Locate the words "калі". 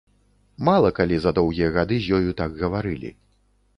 0.99-1.19